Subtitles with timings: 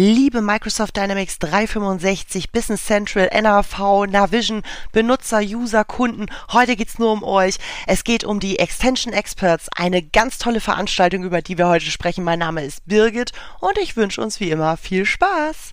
[0.00, 7.24] Liebe Microsoft Dynamics 365, Business Central, NAV, Navision, Benutzer, User, Kunden, heute geht's nur um
[7.24, 7.56] euch.
[7.88, 12.22] Es geht um die Extension Experts, eine ganz tolle Veranstaltung, über die wir heute sprechen.
[12.22, 15.72] Mein Name ist Birgit und ich wünsche uns wie immer viel Spaß.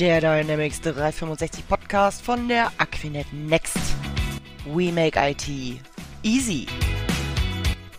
[0.00, 3.78] Der Dynamics 365 Podcast von der Aquinet Next.
[4.64, 5.46] We make IT
[6.24, 6.66] easy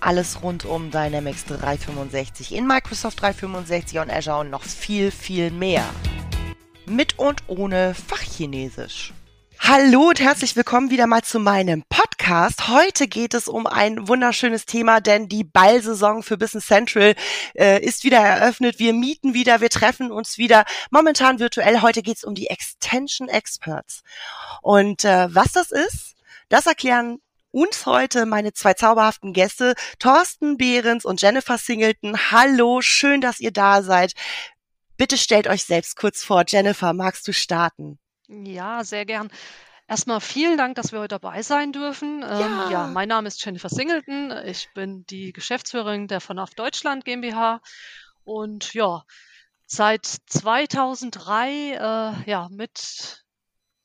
[0.01, 5.87] alles rund um Dynamics 365 in Microsoft 365 und Azure und noch viel, viel mehr.
[6.85, 9.13] Mit und ohne Fachchinesisch.
[9.59, 12.67] Hallo und herzlich willkommen wieder mal zu meinem Podcast.
[12.67, 17.13] Heute geht es um ein wunderschönes Thema, denn die Ballsaison für Business Central
[17.53, 18.79] äh, ist wieder eröffnet.
[18.79, 21.81] Wir mieten wieder, wir treffen uns wieder, momentan virtuell.
[21.81, 24.01] Heute geht es um die Extension Experts.
[24.63, 26.15] Und äh, was das ist,
[26.49, 27.19] das erklären
[27.51, 32.17] uns heute meine zwei zauberhaften Gäste, Thorsten Behrens und Jennifer Singleton.
[32.31, 34.13] Hallo, schön, dass ihr da seid.
[34.97, 36.43] Bitte stellt euch selbst kurz vor.
[36.47, 37.99] Jennifer, magst du starten?
[38.27, 39.29] Ja, sehr gern.
[39.87, 42.21] Erstmal vielen Dank, dass wir heute dabei sein dürfen.
[42.21, 44.31] Ja, ähm, ja mein Name ist Jennifer Singleton.
[44.45, 47.59] Ich bin die Geschäftsführerin der FNAF Deutschland GmbH
[48.23, 49.03] und ja,
[49.65, 53.20] seit 2003 äh, ja mit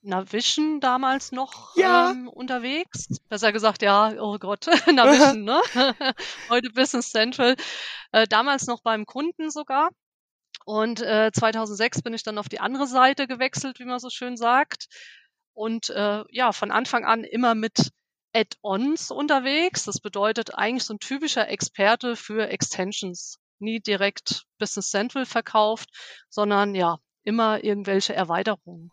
[0.06, 2.10] Navision damals noch ja.
[2.10, 3.08] ähm, unterwegs.
[3.28, 5.60] Besser gesagt, ja, oh Gott, Navision, ne?
[6.48, 7.56] Heute Business Central.
[8.12, 9.90] Äh, damals noch beim Kunden sogar.
[10.64, 14.36] Und äh, 2006 bin ich dann auf die andere Seite gewechselt, wie man so schön
[14.36, 14.86] sagt.
[15.54, 17.90] Und äh, ja, von Anfang an immer mit
[18.32, 19.84] Add-ons unterwegs.
[19.84, 23.38] Das bedeutet eigentlich so ein typischer Experte für Extensions.
[23.58, 25.88] Nie direkt Business Central verkauft,
[26.28, 28.90] sondern ja, immer irgendwelche Erweiterungen.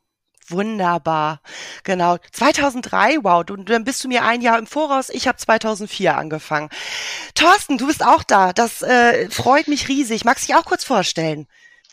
[0.50, 1.42] Wunderbar.
[1.84, 2.18] Genau.
[2.32, 5.10] 2003, wow, du, dann bist du mir ein Jahr im Voraus.
[5.10, 6.70] Ich habe 2004 angefangen.
[7.36, 8.54] Thorsten, du bist auch da.
[8.54, 10.26] Das äh, freut mich riesig.
[10.26, 11.48] Magst du dich auch kurz vorstellen?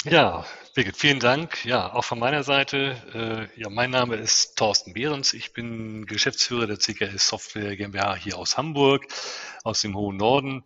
[0.04, 1.64] Ja, Birgit, vielen Dank.
[1.64, 3.48] Ja, auch von meiner Seite.
[3.56, 5.34] Äh, ja, mein Name ist Thorsten Behrens.
[5.34, 9.06] Ich bin Geschäftsführer der CKS Software GmbH hier aus Hamburg,
[9.64, 10.64] aus dem hohen Norden.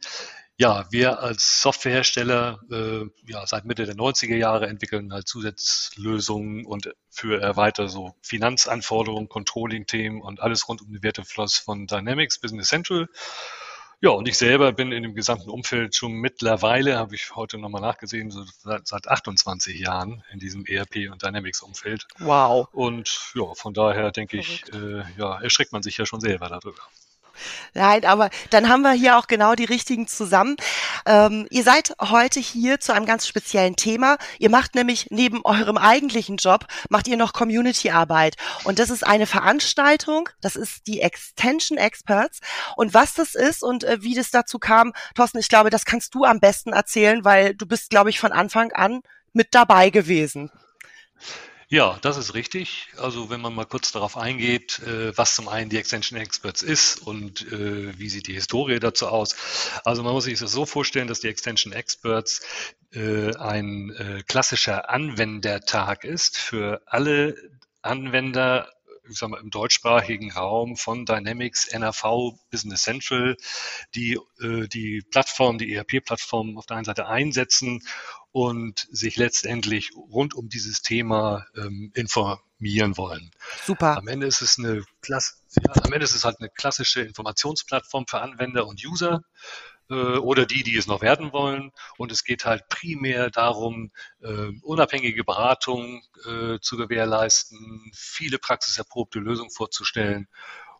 [0.56, 6.94] Ja, wir als Softwarehersteller äh, ja, seit Mitte der 90er Jahre entwickeln halt Zusatzlösungen und
[7.10, 13.08] für erweiterte so Finanzanforderungen, Controlling-Themen und alles rund um den Wertefloss von Dynamics Business Central.
[14.00, 17.80] Ja, und ich selber bin in dem gesamten Umfeld schon mittlerweile, habe ich heute nochmal
[17.80, 22.06] nachgesehen, so seit, seit 28 Jahren in diesem ERP- und Dynamics-Umfeld.
[22.18, 22.68] Wow.
[22.70, 26.82] Und ja, von daher denke ich, äh, ja, erschreckt man sich ja schon selber darüber.
[27.74, 30.56] Nein, aber dann haben wir hier auch genau die richtigen zusammen.
[31.06, 34.16] Ähm, ihr seid heute hier zu einem ganz speziellen Thema.
[34.38, 38.36] Ihr macht nämlich neben eurem eigentlichen Job, macht ihr noch Community-Arbeit.
[38.64, 42.40] Und das ist eine Veranstaltung, das ist die Extension Experts.
[42.76, 46.14] Und was das ist und äh, wie das dazu kam, Thorsten, ich glaube, das kannst
[46.14, 49.00] du am besten erzählen, weil du bist, glaube ich, von Anfang an
[49.32, 50.50] mit dabei gewesen.
[51.74, 52.86] Ja, das ist richtig.
[52.98, 57.04] Also wenn man mal kurz darauf eingeht, äh, was zum einen die Extension Experts ist
[57.04, 59.34] und äh, wie sieht die Historie dazu aus.
[59.84, 62.42] Also man muss sich das so vorstellen, dass die Extension Experts
[62.92, 67.34] äh, ein klassischer Anwendertag ist für alle
[67.82, 68.68] Anwender
[69.10, 73.36] ich sag mal, im deutschsprachigen Raum von Dynamics, NRV, Business Central,
[73.94, 77.82] die die Plattform, die ERP-Plattform auf der einen Seite einsetzen
[78.34, 83.30] und sich letztendlich rund um dieses Thema ähm, informieren wollen.
[83.64, 83.96] Super.
[83.96, 85.34] Am Ende ist es eine Klasse,
[85.64, 89.22] ja, am Ende ist es halt eine klassische Informationsplattform für Anwender und User
[89.88, 91.70] äh, oder die, die es noch werden wollen.
[91.96, 99.52] Und es geht halt primär darum, äh, unabhängige Beratung äh, zu gewährleisten, viele praxiserprobte Lösungen
[99.52, 100.26] vorzustellen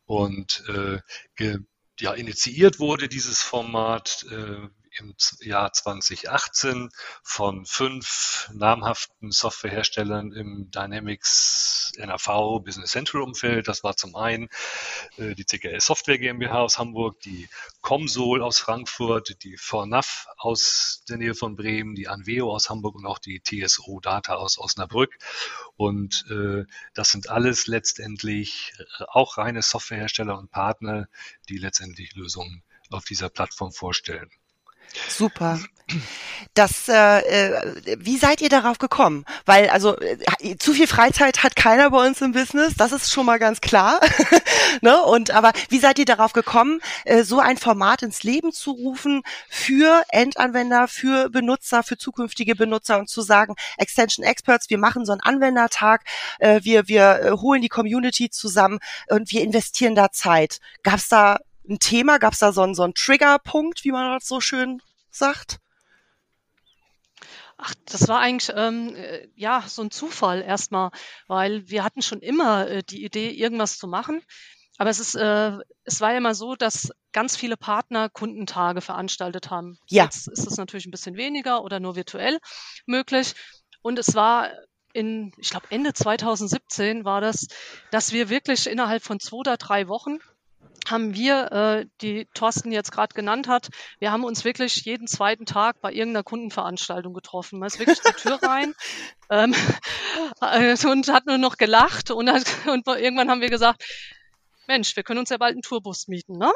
[0.06, 1.58] und äh,
[2.00, 6.90] ja, initiiert wurde dieses Format äh, im Jahr 2018
[7.22, 13.68] von fünf namhaften Softwareherstellern im Dynamics NAV Business Central Umfeld.
[13.68, 14.48] Das war zum einen
[15.16, 17.48] äh, die CKS Software GmbH aus Hamburg, die
[17.80, 23.06] Comsol aus Frankfurt, die Fornaf aus der Nähe von Bremen, die Anveo aus Hamburg und
[23.06, 25.16] auch die TSO Data aus Osnabrück.
[25.76, 26.64] Und äh,
[26.94, 28.72] das sind alles letztendlich
[29.08, 31.08] auch reine Softwarehersteller und Partner,
[31.48, 34.30] die letztendlich Lösungen auf dieser Plattform vorstellen.
[35.08, 35.58] Super.
[36.54, 39.24] Das, äh, äh, wie seid ihr darauf gekommen?
[39.44, 43.26] Weil also äh, zu viel Freizeit hat keiner bei uns im Business, das ist schon
[43.26, 44.00] mal ganz klar.
[44.80, 45.02] ne?
[45.02, 49.22] Und aber wie seid ihr darauf gekommen, äh, so ein Format ins Leben zu rufen
[49.48, 55.12] für Endanwender, für Benutzer, für zukünftige Benutzer und zu sagen, Extension Experts, wir machen so
[55.12, 56.04] einen Anwendertag,
[56.38, 58.78] wir wir holen die Community zusammen
[59.08, 60.60] und wir investieren da Zeit.
[60.82, 62.18] Gab es da ein Thema?
[62.18, 64.80] Gab es da so einen, so einen Triggerpunkt, wie man das so schön
[65.10, 65.58] sagt?
[67.56, 70.90] Ach, das war eigentlich ähm, äh, ja so ein Zufall erstmal,
[71.28, 74.22] weil wir hatten schon immer äh, die Idee, irgendwas zu machen.
[74.76, 75.52] Aber es ist, äh,
[75.84, 79.78] es war ja immer so, dass ganz viele Partner Kundentage veranstaltet haben.
[79.88, 80.04] Ja.
[80.04, 82.40] Jetzt ist es natürlich ein bisschen weniger oder nur virtuell
[82.86, 83.34] möglich.
[83.82, 84.50] Und es war
[84.92, 87.46] in, ich glaube, Ende 2017 war das,
[87.92, 90.18] dass wir wirklich innerhalb von zwei oder drei Wochen
[90.88, 93.68] haben wir, äh, die Thorsten jetzt gerade genannt hat,
[93.98, 97.58] wir haben uns wirklich jeden zweiten Tag bei irgendeiner Kundenveranstaltung getroffen.
[97.58, 98.74] Man ist wirklich zur Tür rein
[99.30, 99.54] ähm,
[100.40, 103.84] äh, und hat nur noch gelacht und, hat, und irgendwann haben wir gesagt,
[104.66, 106.52] Mensch, wir können uns ja bald einen Tourbus mieten, ne?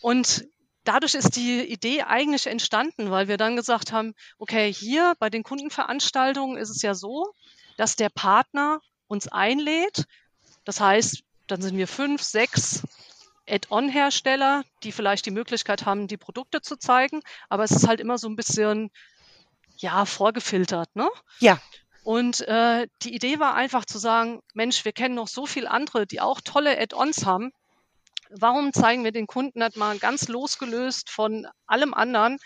[0.00, 0.44] Und
[0.84, 5.42] dadurch ist die Idee eigentlich entstanden, weil wir dann gesagt haben, okay, hier bei den
[5.42, 7.32] Kundenveranstaltungen ist es ja so,
[7.76, 10.04] dass der Partner uns einlädt.
[10.64, 12.82] Das heißt, dann sind wir fünf, sechs
[13.48, 18.18] Add-on-Hersteller, die vielleicht die Möglichkeit haben, die Produkte zu zeigen, aber es ist halt immer
[18.18, 18.90] so ein bisschen
[19.76, 21.08] ja vorgefiltert, ne?
[21.40, 21.60] Ja.
[22.04, 26.06] Und äh, die Idee war einfach zu sagen, Mensch, wir kennen noch so viele andere,
[26.06, 27.52] die auch tolle Add-ons haben.
[28.30, 32.38] Warum zeigen wir den Kunden nicht mal ganz losgelöst von allem anderen,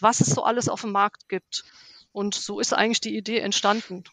[0.00, 1.64] was es so alles auf dem Markt gibt?
[2.12, 4.04] Und so ist eigentlich die Idee entstanden.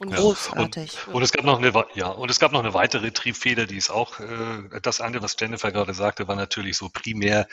[0.00, 0.16] Und ja.
[0.16, 1.06] Großartig.
[1.06, 3.76] Und, und, es gab noch eine, ja, und es gab noch eine weitere Triebfeder, die
[3.76, 7.46] ist auch, äh, das eine, was Jennifer gerade sagte, war natürlich so primär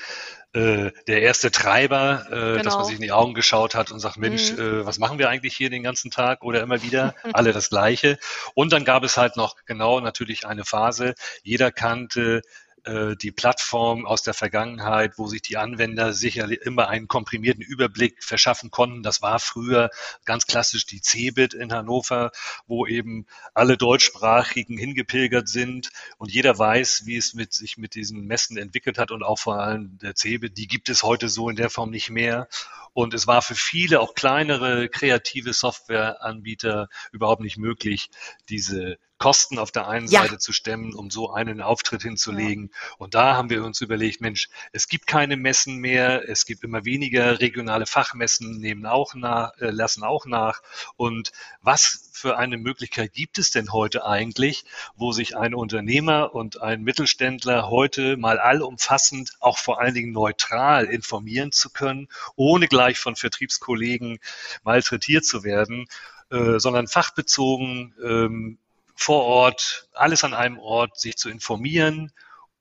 [0.53, 2.55] äh, der erste Treiber, äh, genau.
[2.55, 2.83] dass man genau.
[2.83, 4.85] sich in die Augen geschaut hat und sagt, Mensch, mhm.
[4.85, 7.13] was machen wir eigentlich hier den ganzen Tag oder immer wieder?
[7.33, 8.17] Alle das Gleiche.
[8.55, 11.13] Und dann gab es halt noch genau natürlich eine Phase,
[11.43, 12.41] jeder kannte
[12.85, 18.23] äh, die Plattform aus der Vergangenheit, wo sich die Anwender sicherlich immer einen komprimierten Überblick
[18.23, 19.03] verschaffen konnten.
[19.03, 19.89] Das war früher
[20.25, 22.31] ganz klassisch die CeBIT in Hannover,
[22.67, 28.25] wo eben alle Deutschsprachigen hingepilgert sind und jeder weiß, wie es mit sich mit diesen
[28.25, 31.55] Messen entwickelt hat und auch vor allem der CeBIT, die gibt es heute so in
[31.55, 32.47] der Form nicht mehr.
[32.93, 38.09] Und es war für viele, auch kleinere, kreative Softwareanbieter überhaupt nicht möglich,
[38.49, 40.23] diese Kosten auf der einen ja.
[40.23, 42.71] Seite zu stemmen, um so einen Auftritt hinzulegen.
[42.73, 42.95] Ja.
[42.97, 46.85] Und da haben wir uns überlegt, Mensch, es gibt keine Messen mehr, es gibt immer
[46.85, 50.63] weniger regionale Fachmessen, nehmen auch nach, äh, lassen auch nach.
[50.95, 54.65] Und was für eine Möglichkeit gibt es denn heute eigentlich,
[54.95, 60.85] wo sich ein Unternehmer und ein Mittelständler heute mal allumfassend, auch vor allen Dingen neutral
[60.85, 64.17] informieren zu können, ohne gleich von Vertriebskollegen
[64.63, 65.85] malträtiert zu werden,
[66.31, 68.57] äh, sondern fachbezogen ähm,
[69.01, 72.11] vor Ort, alles an einem Ort, sich zu informieren,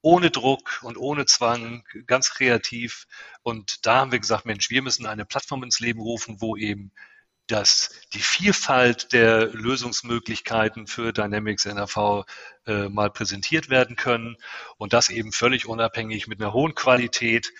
[0.00, 3.06] ohne Druck und ohne Zwang, ganz kreativ.
[3.42, 6.92] Und da haben wir gesagt, Mensch, wir müssen eine Plattform ins Leben rufen, wo eben
[7.46, 12.24] das, die Vielfalt der Lösungsmöglichkeiten für Dynamics NRV
[12.66, 14.36] äh, mal präsentiert werden können
[14.78, 17.52] und das eben völlig unabhängig mit einer hohen Qualität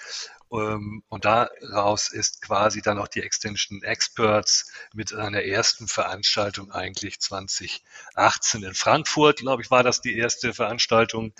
[0.51, 8.65] und daraus ist quasi dann auch die Extension Experts mit einer ersten Veranstaltung eigentlich 2018
[8.65, 11.33] in Frankfurt, glaube ich, war das die erste Veranstaltung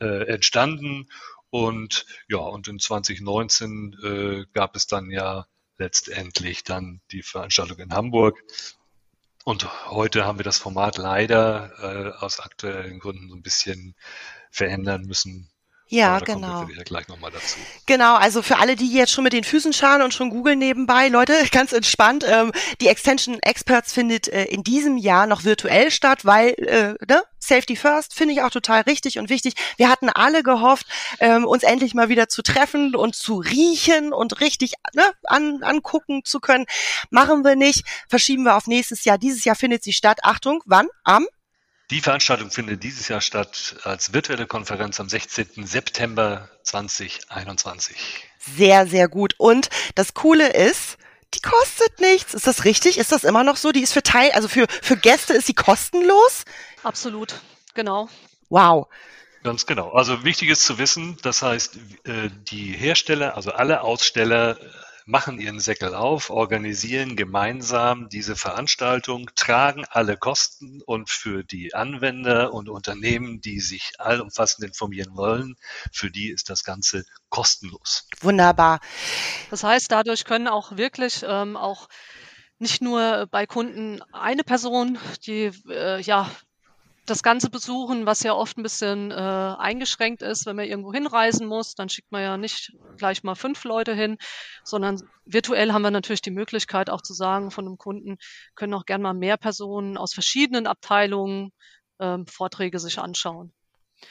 [0.00, 1.08] äh, entstanden.
[1.50, 7.92] Und ja, und in 2019 äh, gab es dann ja letztendlich dann die Veranstaltung in
[7.92, 8.40] Hamburg.
[9.44, 13.96] Und heute haben wir das Format leider äh, aus aktuellen Gründen so ein bisschen
[14.52, 15.50] verändern müssen,
[15.92, 16.66] ja, genau.
[17.86, 21.08] Genau, also für alle, die jetzt schon mit den Füßen scharen und schon googeln nebenbei,
[21.08, 22.24] Leute, ganz entspannt.
[22.26, 27.22] Ähm, die Extension Experts findet äh, in diesem Jahr noch virtuell statt, weil äh, ne?
[27.38, 29.54] Safety First finde ich auch total richtig und wichtig.
[29.76, 30.86] Wir hatten alle gehofft,
[31.18, 36.24] ähm, uns endlich mal wieder zu treffen und zu riechen und richtig ne, an, angucken
[36.24, 36.66] zu können.
[37.10, 39.18] Machen wir nicht, verschieben wir auf nächstes Jahr.
[39.18, 40.20] Dieses Jahr findet sie statt.
[40.22, 40.88] Achtung, wann?
[41.04, 41.26] Am
[41.92, 45.66] die Veranstaltung findet dieses Jahr statt als virtuelle Konferenz am 16.
[45.66, 47.96] September 2021.
[48.56, 49.34] Sehr, sehr gut.
[49.36, 50.96] Und das Coole ist,
[51.34, 52.32] die kostet nichts.
[52.32, 52.96] Ist das richtig?
[52.96, 53.72] Ist das immer noch so?
[53.72, 56.44] Die ist für Teil, also für, für Gäste ist sie kostenlos?
[56.82, 57.40] Absolut,
[57.74, 58.08] genau.
[58.48, 58.88] Wow.
[59.42, 59.90] Ganz genau.
[59.90, 64.56] Also wichtig ist zu wissen, das heißt, äh, die Hersteller, also alle Aussteller
[65.06, 72.52] machen ihren Säckel auf, organisieren gemeinsam diese Veranstaltung, tragen alle Kosten und für die Anwender
[72.52, 75.56] und Unternehmen, die sich allumfassend informieren wollen,
[75.92, 78.08] für die ist das Ganze kostenlos.
[78.20, 78.80] Wunderbar.
[79.50, 81.88] Das heißt, dadurch können auch wirklich ähm, auch
[82.58, 86.30] nicht nur bei Kunden eine Person, die äh, ja
[87.06, 91.46] das Ganze besuchen, was ja oft ein bisschen äh, eingeschränkt ist, wenn man irgendwo hinreisen
[91.46, 94.18] muss, dann schickt man ja nicht gleich mal fünf Leute hin,
[94.62, 98.18] sondern virtuell haben wir natürlich die Möglichkeit auch zu sagen von einem Kunden,
[98.54, 101.52] können auch gern mal mehr Personen aus verschiedenen Abteilungen
[101.98, 103.52] ähm, Vorträge sich anschauen.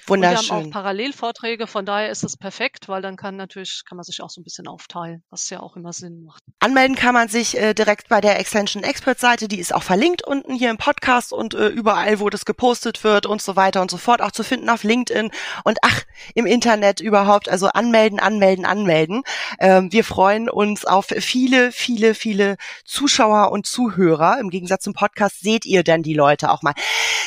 [0.07, 0.37] Wunderschön.
[0.37, 3.97] Und wir haben auch Parallelvorträge, von daher ist es perfekt, weil dann kann natürlich, kann
[3.97, 6.43] man sich auch so ein bisschen aufteilen, was ja auch immer Sinn macht.
[6.59, 10.25] Anmelden kann man sich äh, direkt bei der Extension Expert Seite, die ist auch verlinkt
[10.25, 13.91] unten hier im Podcast und äh, überall, wo das gepostet wird und so weiter und
[13.91, 15.31] so fort, auch zu finden auf LinkedIn
[15.63, 16.03] und ach,
[16.35, 19.23] im Internet überhaupt, also anmelden, anmelden, anmelden.
[19.59, 24.39] Ähm, wir freuen uns auf viele, viele, viele Zuschauer und Zuhörer.
[24.39, 26.73] Im Gegensatz zum Podcast seht ihr dann die Leute auch mal.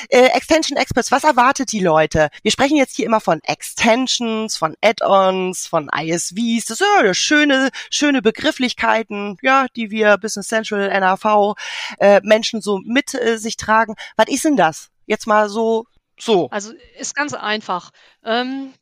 [0.09, 2.31] Äh, Extension Experts, was erwartet die Leute?
[2.43, 6.67] Wir sprechen jetzt hier immer von Extensions, von Add-ons, von ISVs.
[6.67, 11.57] Das sind ja schöne, schöne Begrifflichkeiten, ja, die wir Business Central, NAV,
[11.99, 13.97] äh, Menschen so mit äh, sich tragen.
[14.17, 14.91] Was ist denn das?
[15.07, 15.87] Jetzt mal so,
[16.19, 16.49] so.
[16.51, 17.91] Also ist ganz einfach.
[18.25, 18.73] Ähm,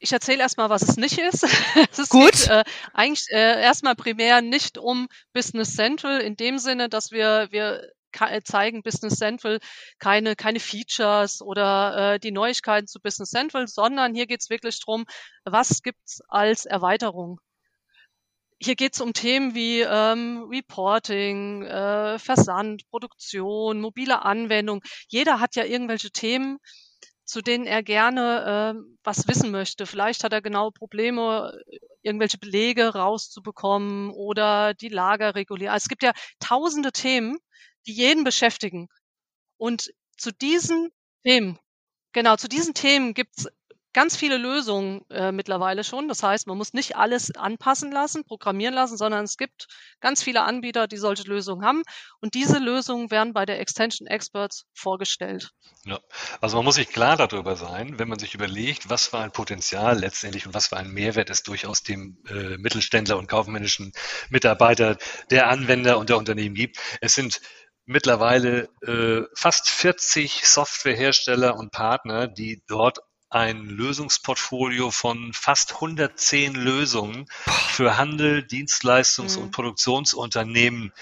[0.00, 1.44] ich erzähle erstmal, was es nicht ist.
[1.96, 2.32] es Gut.
[2.32, 2.64] Geht, äh,
[2.94, 7.92] eigentlich äh, erstmal primär nicht um Business Central in dem Sinne, dass wir, wir
[8.44, 9.58] zeigen Business Central
[9.98, 14.80] keine, keine Features oder äh, die Neuigkeiten zu Business Central, sondern hier geht es wirklich
[14.80, 15.06] drum,
[15.44, 17.40] was gibt's als Erweiterung.
[18.60, 24.82] Hier geht es um Themen wie ähm, Reporting, äh, Versand, Produktion, mobile Anwendung.
[25.06, 26.58] Jeder hat ja irgendwelche Themen,
[27.24, 29.86] zu denen er gerne äh, was wissen möchte.
[29.86, 31.56] Vielleicht hat er genau Probleme,
[32.02, 35.72] irgendwelche Belege rauszubekommen oder die Lager regulieren.
[35.72, 37.38] Also es gibt ja tausende Themen,
[37.86, 38.88] die jeden beschäftigen.
[39.56, 40.90] Und zu diesen
[41.24, 41.58] Themen,
[42.12, 43.46] genau, zu diesen Themen gibt's
[43.98, 46.06] ganz viele Lösungen äh, mittlerweile schon.
[46.06, 49.66] Das heißt, man muss nicht alles anpassen lassen, programmieren lassen, sondern es gibt
[50.00, 51.82] ganz viele Anbieter, die solche Lösungen haben.
[52.20, 55.50] Und diese Lösungen werden bei der Extension Experts vorgestellt.
[55.84, 55.98] Ja,
[56.40, 59.98] also man muss sich klar darüber sein, wenn man sich überlegt, was für ein Potenzial
[59.98, 63.92] letztendlich und was für ein Mehrwert es durchaus dem äh, Mittelständler und kaufmännischen
[64.28, 64.96] Mitarbeiter,
[65.30, 66.78] der Anwender und der Unternehmen gibt.
[67.00, 67.40] Es sind
[67.88, 72.98] mittlerweile äh, fast 40 Softwarehersteller und Partner, die dort
[73.30, 77.26] ein Lösungsportfolio von fast 110 Lösungen
[77.70, 79.44] für Handel, Dienstleistungs- mhm.
[79.44, 80.92] und Produktionsunternehmen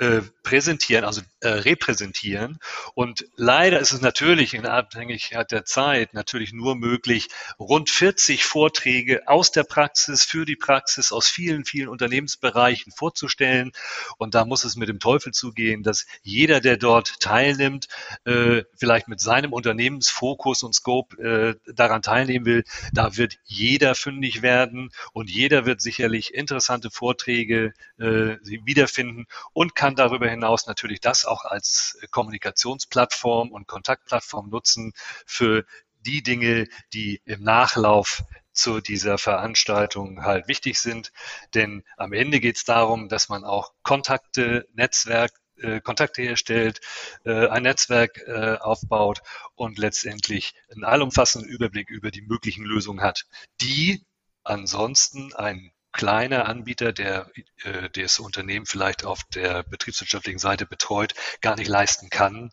[0.00, 2.58] äh, präsentieren, also äh, repräsentieren.
[2.94, 7.28] Und leider ist es natürlich in Abhängigkeit der Zeit natürlich nur möglich,
[7.58, 13.72] rund 40 Vorträge aus der Praxis, für die Praxis, aus vielen, vielen Unternehmensbereichen vorzustellen.
[14.18, 17.88] Und da muss es mit dem Teufel zugehen, dass jeder, der dort teilnimmt,
[18.24, 22.64] äh, vielleicht mit seinem Unternehmensfokus und Scope äh, daran teilnehmen will.
[22.92, 29.94] Da wird jeder fündig werden und jeder wird sicherlich interessante Vorträge äh, wiederfinden und kann
[29.96, 34.92] darüber hinaus natürlich das auch als Kommunikationsplattform und Kontaktplattform nutzen
[35.26, 35.64] für
[36.00, 38.22] die Dinge, die im Nachlauf
[38.52, 41.12] zu dieser Veranstaltung halt wichtig sind.
[41.54, 46.80] Denn am Ende geht es darum, dass man auch Kontakte, Netzwerk, äh, Kontakte herstellt,
[47.24, 49.22] äh, ein Netzwerk äh, aufbaut
[49.54, 53.26] und letztendlich einen allumfassenden Überblick über die möglichen Lösungen hat,
[53.60, 54.04] die
[54.42, 57.30] ansonsten ein kleiner Anbieter, der
[57.64, 62.50] äh, das Unternehmen vielleicht auf der betriebswirtschaftlichen Seite betreut, gar nicht leisten kann.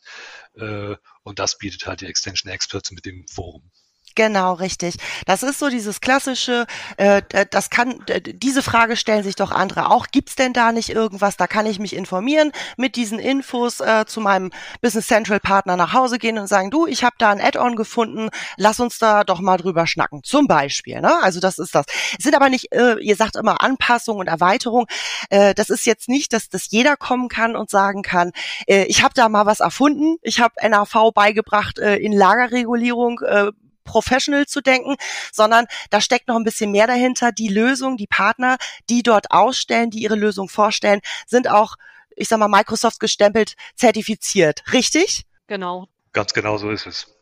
[0.56, 3.72] Äh, und das bietet halt die Extension Experts mit dem Forum.
[4.18, 4.96] Genau, richtig.
[5.28, 6.66] Das ist so dieses klassische,
[6.98, 7.22] äh,
[7.52, 10.08] das kann, diese Frage stellen sich doch andere auch.
[10.12, 11.38] Gibt's denn da nicht irgendwas?
[11.38, 14.50] Da kann ich mich informieren, mit diesen Infos äh, zu meinem
[14.82, 18.30] Business Central Partner nach Hause gehen und sagen, du, ich habe da ein Add-on gefunden,
[18.56, 20.24] lass uns da doch mal drüber schnacken.
[20.24, 21.00] Zum Beispiel.
[21.00, 21.14] Ne?
[21.22, 21.86] Also das ist das.
[22.18, 24.88] Es sind aber nicht, äh, ihr sagt immer Anpassung und Erweiterung.
[25.30, 28.32] Äh, das ist jetzt nicht, dass, dass jeder kommen kann und sagen kann,
[28.66, 33.20] äh, ich habe da mal was erfunden, ich habe NAV beigebracht äh, in Lagerregulierung.
[33.20, 33.52] Äh,
[33.88, 34.96] professional zu denken,
[35.32, 37.32] sondern da steckt noch ein bisschen mehr dahinter.
[37.32, 38.58] Die Lösung, die Partner,
[38.90, 41.76] die dort ausstellen, die ihre Lösung vorstellen, sind auch,
[42.16, 44.64] ich sag mal, Microsoft gestempelt, zertifiziert.
[44.72, 45.26] Richtig?
[45.48, 45.88] Genau.
[46.14, 47.17] Ganz genau so ist es.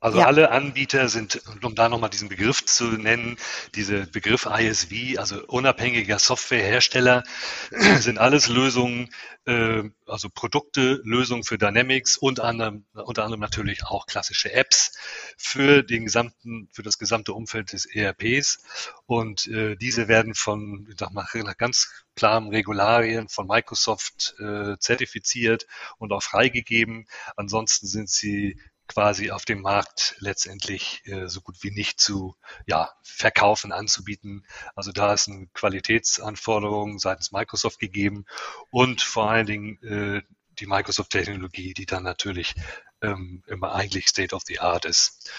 [0.00, 0.26] Also ja.
[0.26, 3.36] alle Anbieter sind, um da nochmal diesen Begriff zu nennen,
[3.74, 7.22] diese Begriff ISV, also unabhängiger Softwarehersteller,
[7.98, 9.10] sind alles Lösungen,
[9.44, 14.96] äh, also Produkte, Lösungen für Dynamics und anderem, unter anderem natürlich auch klassische Apps
[15.36, 18.64] für den gesamten, für das gesamte Umfeld des ERPs.
[19.04, 24.78] Und äh, diese werden von, ich sag mal, nach ganz klaren Regularien von Microsoft äh,
[24.78, 25.66] zertifiziert
[25.98, 27.06] und auch freigegeben.
[27.36, 28.58] Ansonsten sind sie
[28.90, 32.34] quasi auf dem Markt letztendlich äh, so gut wie nicht zu
[32.66, 34.44] ja, verkaufen, anzubieten.
[34.74, 38.24] Also da ist eine Qualitätsanforderung seitens Microsoft gegeben
[38.70, 40.22] und vor allen Dingen äh,
[40.58, 42.54] die Microsoft-Technologie, die dann natürlich
[43.00, 45.30] ähm, immer eigentlich State of the Art ist.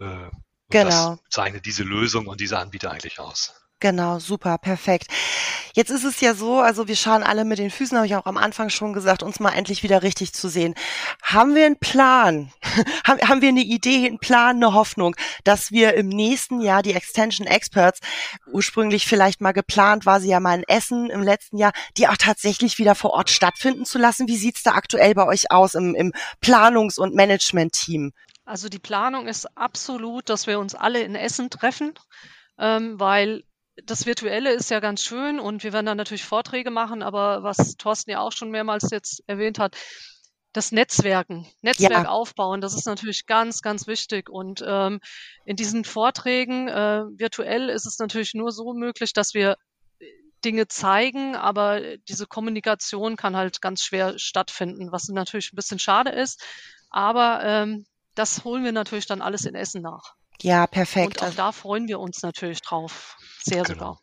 [0.00, 0.28] Äh,
[0.68, 1.16] genau.
[1.16, 3.54] Das zeichnet diese Lösung und diese Anbieter eigentlich aus.
[3.80, 5.06] Genau, super, perfekt.
[5.72, 8.26] Jetzt ist es ja so, also wir schauen alle mit den Füßen, habe ich auch
[8.26, 10.74] am Anfang schon gesagt, uns mal endlich wieder richtig zu sehen.
[11.22, 12.50] Haben wir einen Plan?
[13.06, 17.46] haben wir eine Idee, einen Plan, eine Hoffnung, dass wir im nächsten Jahr die Extension
[17.46, 18.00] Experts,
[18.50, 22.16] ursprünglich vielleicht mal geplant, war sie ja mal in Essen im letzten Jahr, die auch
[22.16, 24.26] tatsächlich wieder vor Ort stattfinden zu lassen?
[24.26, 28.10] Wie sieht's da aktuell bei euch aus im, im Planungs- und Management-Team?
[28.44, 31.94] Also die Planung ist absolut, dass wir uns alle in Essen treffen,
[32.58, 33.44] ähm, weil
[33.84, 37.76] das Virtuelle ist ja ganz schön und wir werden dann natürlich Vorträge machen, aber was
[37.76, 39.76] Thorsten ja auch schon mehrmals jetzt erwähnt hat,
[40.52, 42.08] das Netzwerken, Netzwerk ja.
[42.08, 44.30] aufbauen, das ist natürlich ganz, ganz wichtig.
[44.30, 45.00] Und ähm,
[45.44, 49.56] in diesen Vorträgen äh, virtuell ist es natürlich nur so möglich, dass wir
[50.44, 56.10] Dinge zeigen, aber diese Kommunikation kann halt ganz schwer stattfinden, was natürlich ein bisschen schade
[56.10, 56.42] ist.
[56.90, 60.14] Aber ähm, das holen wir natürlich dann alles in Essen nach.
[60.42, 61.20] Ja, perfekt.
[61.20, 63.16] Und auch da freuen wir uns natürlich drauf.
[63.42, 63.78] Sehr genau.
[63.78, 64.00] sogar.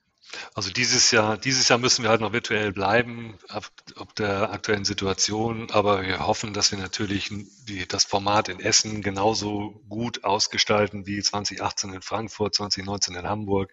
[0.53, 4.85] Also dieses Jahr, dieses Jahr müssen wir halt noch virtuell bleiben, ab, ab der aktuellen
[4.85, 11.05] Situation, aber wir hoffen, dass wir natürlich die, das Format in Essen genauso gut ausgestalten
[11.05, 13.71] wie 2018 in Frankfurt, 2019 in Hamburg,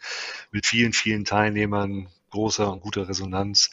[0.51, 3.71] mit vielen, vielen Teilnehmern, großer und guter Resonanz.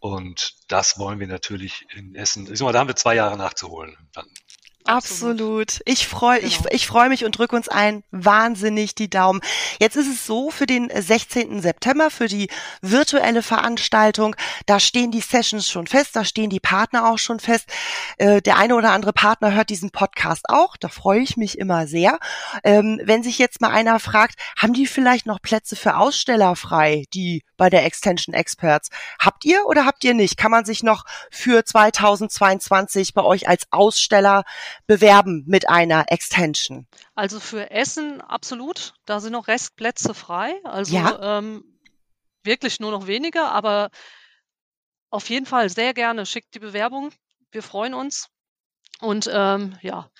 [0.00, 2.50] Und das wollen wir natürlich in Essen.
[2.52, 3.96] Ich sag mal, da haben wir zwei Jahre nachzuholen.
[4.12, 4.26] Dann.
[4.88, 5.80] Absolut.
[5.84, 6.48] Ich freue genau.
[6.48, 9.42] ich, ich freu mich und drücke uns ein wahnsinnig die Daumen.
[9.78, 11.60] Jetzt ist es so, für den 16.
[11.60, 12.48] September, für die
[12.80, 17.68] virtuelle Veranstaltung, da stehen die Sessions schon fest, da stehen die Partner auch schon fest.
[18.16, 21.86] Äh, der eine oder andere Partner hört diesen Podcast auch, da freue ich mich immer
[21.86, 22.18] sehr.
[22.64, 27.04] Ähm, wenn sich jetzt mal einer fragt, haben die vielleicht noch Plätze für Aussteller frei,
[27.12, 28.88] die bei der Extension Experts?
[29.18, 30.38] Habt ihr oder habt ihr nicht?
[30.38, 34.44] Kann man sich noch für 2022 bei euch als Aussteller
[34.86, 36.86] bewerben mit einer Extension?
[37.14, 38.94] Also für Essen absolut.
[39.04, 40.54] Da sind noch Restplätze frei.
[40.64, 41.38] Also ja.
[41.38, 41.62] ähm,
[42.44, 43.90] wirklich nur noch weniger, aber
[45.10, 46.24] auf jeden Fall sehr gerne.
[46.24, 47.10] Schickt die Bewerbung.
[47.50, 48.28] Wir freuen uns.
[49.00, 50.10] Und ähm, ja,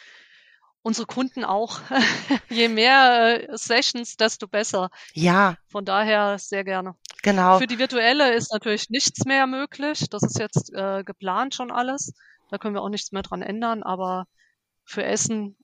[0.83, 1.81] unsere Kunden auch.
[2.49, 4.91] Je mehr äh, Sessions, desto besser.
[5.13, 5.57] Ja.
[5.69, 6.95] Von daher sehr gerne.
[7.23, 7.59] Genau.
[7.59, 10.09] Für die virtuelle ist natürlich nichts mehr möglich.
[10.11, 12.15] Das ist jetzt äh, geplant schon alles.
[12.51, 14.27] Da können wir auch nichts mehr dran ändern, aber
[14.85, 15.57] für Essen,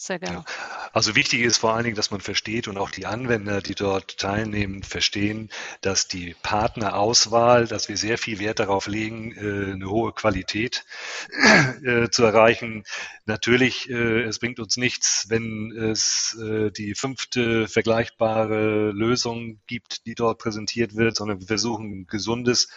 [0.00, 0.38] sehr gerne.
[0.38, 0.44] Ja.
[0.92, 4.16] Also wichtig ist vor allen Dingen, dass man versteht und auch die Anwender, die dort
[4.16, 10.12] teilnehmen, verstehen, dass die Partnerauswahl, dass wir sehr viel Wert darauf legen, äh, eine hohe
[10.12, 10.84] Qualität
[11.84, 12.84] äh, zu erreichen.
[13.26, 20.38] Natürlich, äh, es bringt uns nichts, wenn es die fünfte vergleichbare Lösung gibt, die dort
[20.38, 22.68] präsentiert wird, sondern wir versuchen ein gesundes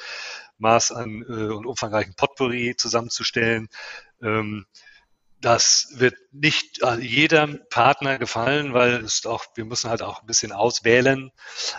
[0.57, 3.69] Maß an und umfangreichen Potpourri zusammenzustellen.
[5.41, 10.51] Das wird nicht jedem Partner gefallen, weil es auch, wir müssen halt auch ein bisschen
[10.51, 11.31] auswählen.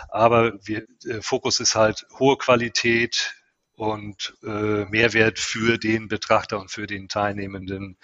[0.09, 3.35] Aber wir, äh, Fokus ist halt hohe Qualität
[3.75, 7.97] und äh, Mehrwert für den Betrachter und für den teilnehmenden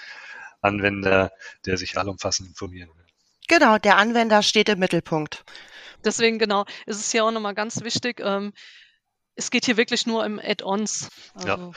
[0.61, 1.31] Anwender,
[1.65, 3.05] der sich allumfassend informieren will.
[3.47, 5.43] Genau, der Anwender steht im Mittelpunkt.
[6.03, 8.21] Deswegen genau, ist es hier auch nochmal ganz wichtig.
[8.23, 8.53] Ähm,
[9.35, 11.09] es geht hier wirklich nur um Add-ons.
[11.33, 11.71] Also, ja.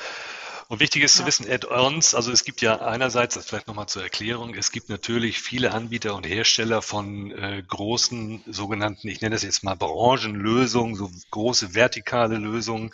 [0.73, 1.21] Und wichtig ist ja.
[1.21, 4.89] zu wissen, Add-ons, also es gibt ja einerseits, das vielleicht nochmal zur Erklärung, es gibt
[4.89, 10.95] natürlich viele Anbieter und Hersteller von äh, großen sogenannten, ich nenne das jetzt mal Branchenlösungen,
[10.95, 12.91] so große vertikale Lösungen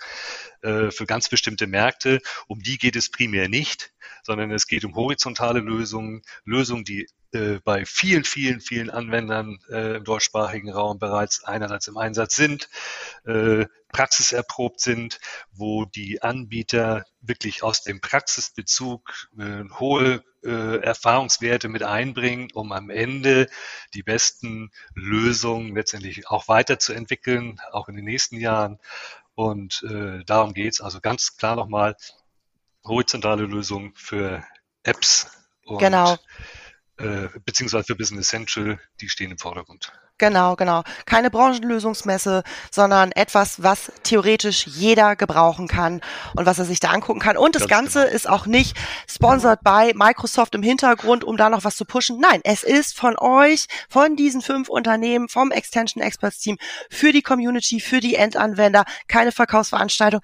[0.62, 2.20] äh, für ganz bestimmte Märkte.
[2.48, 3.92] Um die geht es primär nicht,
[4.24, 9.98] sondern es geht um horizontale Lösungen, Lösungen, die äh, bei vielen, vielen, vielen Anwendern äh,
[9.98, 12.68] im deutschsprachigen Raum bereits einerseits im Einsatz sind,
[13.92, 15.20] praxiserprobt sind,
[15.52, 19.28] wo die Anbieter wirklich aus dem Praxisbezug
[19.78, 23.48] hohe Erfahrungswerte mit einbringen, um am Ende
[23.94, 28.78] die besten Lösungen letztendlich auch weiterzuentwickeln, auch in den nächsten Jahren.
[29.38, 30.80] Und äh, darum geht's.
[30.80, 31.94] Also ganz klar nochmal,
[32.84, 34.42] horizontale Lösungen für
[34.82, 35.30] Apps
[35.64, 36.16] und genau
[36.98, 39.92] äh, beziehungsweise für Business Central, die stehen im Vordergrund.
[40.18, 40.82] Genau, genau.
[41.06, 46.00] Keine Branchenlösungsmesse, sondern etwas, was theoretisch jeder gebrauchen kann
[46.34, 47.36] und was er sich da angucken kann.
[47.36, 48.16] Und das Ganz Ganze genau.
[48.16, 48.76] ist auch nicht
[49.08, 52.18] sponsored by Microsoft im Hintergrund, um da noch was zu pushen.
[52.18, 56.58] Nein, es ist von euch, von diesen fünf Unternehmen, vom Extension Experts Team
[56.90, 60.20] für die Community, für die Endanwender, keine Verkaufsveranstaltung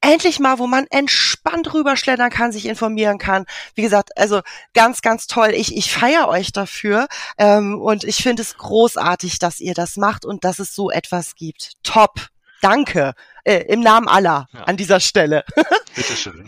[0.00, 3.46] endlich mal, wo man entspannt rüberschleddern kann, sich informieren kann.
[3.74, 4.40] Wie gesagt, also
[4.74, 5.50] ganz, ganz toll.
[5.54, 7.06] Ich, ich feiere euch dafür
[7.38, 11.34] ähm, und ich finde es großartig, dass ihr das macht und dass es so etwas
[11.34, 11.72] gibt.
[11.82, 12.28] Top.
[12.62, 13.14] Danke.
[13.46, 14.64] Äh, im Namen aller ja.
[14.64, 15.44] an dieser Stelle.
[15.94, 16.46] Bitteschön.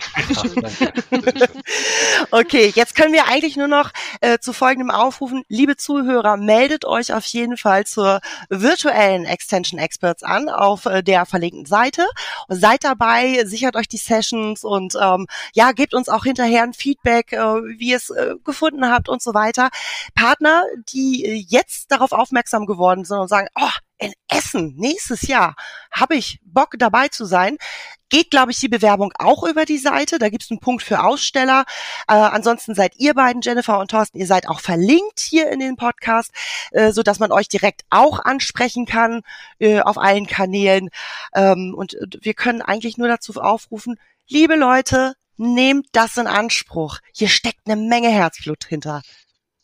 [2.33, 5.45] okay, jetzt können wir eigentlich nur noch äh, zu folgendem aufrufen.
[5.49, 11.25] Liebe Zuhörer, meldet euch auf jeden Fall zur virtuellen Extension Experts an auf äh, der
[11.25, 12.07] verlinkten Seite.
[12.49, 17.33] Seid dabei, sichert euch die Sessions und ähm, ja, gebt uns auch hinterher ein Feedback,
[17.33, 19.71] äh, wie ihr es äh, gefunden habt und so weiter.
[20.15, 25.57] Partner, die äh, jetzt darauf aufmerksam geworden sind und sagen, oh, in Essen nächstes Jahr
[25.91, 27.57] habe ich Bock dabei zu sein.
[28.11, 30.19] Geht, glaube ich, die Bewerbung auch über die Seite.
[30.19, 31.65] Da gibt es einen Punkt für Aussteller.
[32.07, 35.77] Äh, ansonsten seid ihr beiden, Jennifer und Thorsten, ihr seid auch verlinkt hier in den
[35.77, 36.31] Podcast,
[36.71, 39.23] äh, so dass man euch direkt auch ansprechen kann
[39.59, 40.89] äh, auf allen Kanälen.
[41.35, 46.99] Ähm, und wir können eigentlich nur dazu aufrufen, liebe Leute, nehmt das in Anspruch.
[47.13, 49.03] Hier steckt eine Menge Herzblut hinter.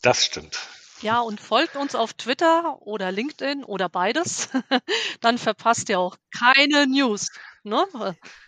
[0.01, 0.59] Das stimmt.
[1.01, 4.49] Ja, und folgt uns auf Twitter oder LinkedIn oder beides.
[5.21, 7.31] Dann verpasst ihr auch keine News.
[7.63, 7.85] Ne?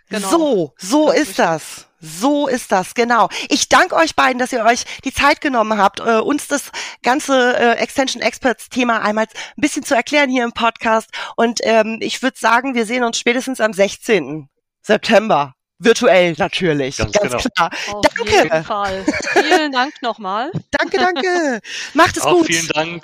[0.10, 0.30] Genau.
[0.30, 1.88] So, so das ist das.
[2.00, 3.28] So ist das, genau.
[3.50, 7.58] Ich danke euch beiden, dass ihr euch die Zeit genommen habt, äh, uns das ganze
[7.58, 11.10] äh, Extension Experts Thema einmal ein bisschen zu erklären hier im Podcast.
[11.36, 14.48] Und ähm, ich würde sagen, wir sehen uns spätestens am 16.
[14.84, 15.57] September.
[15.80, 16.98] Virtuell natürlich.
[16.98, 17.44] Ganz, ganz genau.
[17.56, 17.72] klar.
[17.94, 18.32] Auf danke.
[18.32, 19.06] Jeden Fall.
[19.34, 20.52] Vielen Dank nochmal.
[20.72, 21.62] danke, danke.
[21.94, 22.48] Macht es auch gut.
[22.48, 23.04] Vielen Dank.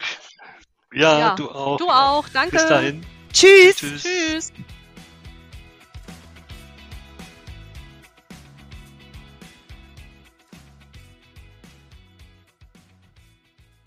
[0.93, 1.77] Ja, ja, du auch.
[1.77, 2.27] Du auch.
[2.29, 2.57] Danke.
[2.57, 3.05] Bis dahin.
[3.31, 3.77] Tschüss.
[3.77, 4.03] Tschüss.
[4.03, 4.53] Tschüss.